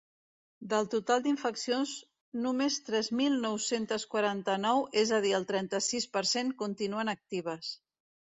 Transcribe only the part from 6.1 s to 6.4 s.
per